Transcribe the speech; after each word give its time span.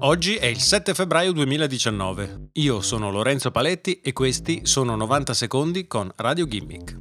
Oggi 0.00 0.34
è 0.34 0.44
il 0.44 0.60
7 0.60 0.92
febbraio 0.92 1.32
2019. 1.32 2.50
Io 2.52 2.82
sono 2.82 3.10
Lorenzo 3.10 3.50
Paletti 3.50 4.00
e 4.00 4.12
questi 4.12 4.60
sono 4.64 4.94
90 4.94 5.32
secondi 5.32 5.86
con 5.86 6.12
Radio 6.16 6.46
Gimmick. 6.46 7.00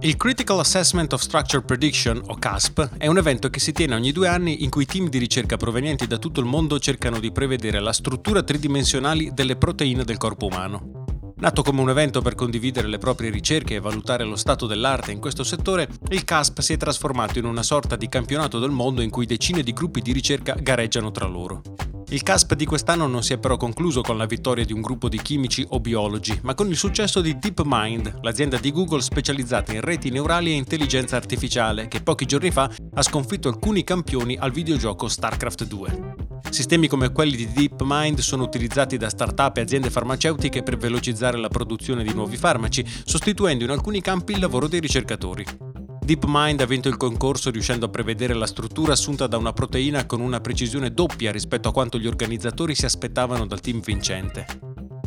Il 0.00 0.16
Critical 0.16 0.58
Assessment 0.58 1.10
of 1.14 1.22
Structure 1.22 1.64
Prediction, 1.64 2.22
o 2.26 2.34
CASP, 2.34 2.98
è 2.98 3.06
un 3.06 3.16
evento 3.16 3.48
che 3.48 3.58
si 3.58 3.72
tiene 3.72 3.94
ogni 3.94 4.12
due 4.12 4.28
anni 4.28 4.62
in 4.62 4.68
cui 4.68 4.84
team 4.84 5.08
di 5.08 5.16
ricerca 5.16 5.56
provenienti 5.56 6.06
da 6.06 6.18
tutto 6.18 6.40
il 6.40 6.46
mondo 6.46 6.78
cercano 6.78 7.18
di 7.18 7.32
prevedere 7.32 7.80
la 7.80 7.94
struttura 7.94 8.42
tridimensionale 8.42 9.32
delle 9.32 9.56
proteine 9.56 10.04
del 10.04 10.18
corpo 10.18 10.44
umano. 10.44 10.97
Nato 11.40 11.62
come 11.62 11.80
un 11.80 11.88
evento 11.88 12.20
per 12.20 12.34
condividere 12.34 12.88
le 12.88 12.98
proprie 12.98 13.30
ricerche 13.30 13.76
e 13.76 13.80
valutare 13.80 14.24
lo 14.24 14.34
stato 14.34 14.66
dell'arte 14.66 15.12
in 15.12 15.20
questo 15.20 15.44
settore, 15.44 15.88
il 16.08 16.24
CASP 16.24 16.58
si 16.58 16.72
è 16.72 16.76
trasformato 16.76 17.38
in 17.38 17.44
una 17.44 17.62
sorta 17.62 17.94
di 17.94 18.08
campionato 18.08 18.58
del 18.58 18.70
mondo 18.70 19.02
in 19.02 19.10
cui 19.10 19.24
decine 19.24 19.62
di 19.62 19.72
gruppi 19.72 20.00
di 20.00 20.10
ricerca 20.10 20.56
gareggiano 20.58 21.12
tra 21.12 21.26
loro. 21.26 21.62
Il 22.10 22.22
CASP 22.22 22.54
di 22.54 22.64
quest'anno 22.64 23.06
non 23.06 23.22
si 23.22 23.34
è 23.34 23.38
però 23.38 23.58
concluso 23.58 24.00
con 24.00 24.16
la 24.16 24.24
vittoria 24.24 24.64
di 24.64 24.72
un 24.72 24.80
gruppo 24.80 25.10
di 25.10 25.20
chimici 25.20 25.62
o 25.68 25.78
biologi, 25.78 26.38
ma 26.42 26.54
con 26.54 26.68
il 26.68 26.76
successo 26.76 27.20
di 27.20 27.38
DeepMind, 27.38 28.20
l'azienda 28.22 28.56
di 28.56 28.72
Google 28.72 29.02
specializzata 29.02 29.74
in 29.74 29.82
reti 29.82 30.08
neurali 30.08 30.52
e 30.52 30.54
intelligenza 30.54 31.16
artificiale, 31.16 31.86
che 31.86 32.00
pochi 32.00 32.24
giorni 32.24 32.50
fa 32.50 32.70
ha 32.94 33.02
sconfitto 33.02 33.48
alcuni 33.48 33.84
campioni 33.84 34.38
al 34.38 34.52
videogioco 34.52 35.06
StarCraft 35.06 35.66
2. 35.66 36.14
Sistemi 36.48 36.88
come 36.88 37.12
quelli 37.12 37.36
di 37.36 37.52
DeepMind 37.52 38.20
sono 38.20 38.44
utilizzati 38.44 38.96
da 38.96 39.10
start-up 39.10 39.58
e 39.58 39.60
aziende 39.60 39.90
farmaceutiche 39.90 40.62
per 40.62 40.78
velocizzare 40.78 41.36
la 41.36 41.48
produzione 41.48 42.04
di 42.04 42.14
nuovi 42.14 42.38
farmaci, 42.38 42.86
sostituendo 43.04 43.64
in 43.64 43.70
alcuni 43.70 44.00
campi 44.00 44.32
il 44.32 44.40
lavoro 44.40 44.66
dei 44.66 44.80
ricercatori. 44.80 45.67
DeepMind 46.08 46.62
ha 46.62 46.64
vinto 46.64 46.88
il 46.88 46.96
concorso 46.96 47.50
riuscendo 47.50 47.84
a 47.84 47.90
prevedere 47.90 48.32
la 48.32 48.46
struttura 48.46 48.94
assunta 48.94 49.26
da 49.26 49.36
una 49.36 49.52
proteina 49.52 50.06
con 50.06 50.22
una 50.22 50.40
precisione 50.40 50.90
doppia 50.90 51.30
rispetto 51.30 51.68
a 51.68 51.72
quanto 51.72 51.98
gli 51.98 52.06
organizzatori 52.06 52.74
si 52.74 52.86
aspettavano 52.86 53.44
dal 53.44 53.60
team 53.60 53.82
vincente. 53.82 54.46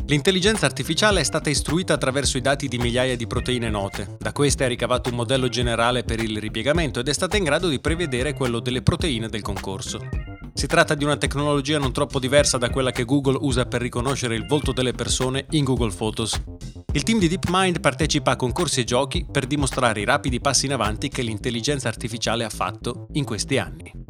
L'intelligenza 0.06 0.64
artificiale 0.64 1.18
è 1.18 1.24
stata 1.24 1.50
istruita 1.50 1.94
attraverso 1.94 2.36
i 2.36 2.40
dati 2.40 2.68
di 2.68 2.78
migliaia 2.78 3.16
di 3.16 3.26
proteine 3.26 3.68
note. 3.68 4.14
Da 4.16 4.30
queste 4.30 4.62
ha 4.62 4.68
ricavato 4.68 5.10
un 5.10 5.16
modello 5.16 5.48
generale 5.48 6.04
per 6.04 6.22
il 6.22 6.38
ripiegamento 6.38 7.00
ed 7.00 7.08
è 7.08 7.12
stata 7.12 7.36
in 7.36 7.42
grado 7.42 7.66
di 7.66 7.80
prevedere 7.80 8.32
quello 8.32 8.60
delle 8.60 8.82
proteine 8.82 9.28
del 9.28 9.42
concorso. 9.42 10.08
Si 10.54 10.68
tratta 10.68 10.94
di 10.94 11.02
una 11.02 11.16
tecnologia 11.16 11.80
non 11.80 11.92
troppo 11.92 12.20
diversa 12.20 12.58
da 12.58 12.70
quella 12.70 12.92
che 12.92 13.04
Google 13.04 13.38
usa 13.40 13.66
per 13.66 13.80
riconoscere 13.80 14.36
il 14.36 14.46
volto 14.46 14.70
delle 14.70 14.92
persone 14.92 15.46
in 15.50 15.64
Google 15.64 15.92
Photos. 15.92 16.40
Il 16.94 17.04
team 17.04 17.18
di 17.18 17.26
DeepMind 17.26 17.80
partecipa 17.80 18.32
a 18.32 18.36
concorsi 18.36 18.80
e 18.80 18.84
giochi 18.84 19.24
per 19.24 19.46
dimostrare 19.46 20.02
i 20.02 20.04
rapidi 20.04 20.40
passi 20.40 20.66
in 20.66 20.74
avanti 20.74 21.08
che 21.08 21.22
l'intelligenza 21.22 21.88
artificiale 21.88 22.44
ha 22.44 22.50
fatto 22.50 23.06
in 23.12 23.24
questi 23.24 23.56
anni. 23.56 24.01